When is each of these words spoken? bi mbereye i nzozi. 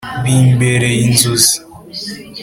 bi 0.23 0.35
mbereye 0.53 0.99
i 1.07 1.07
nzozi. 1.13 1.55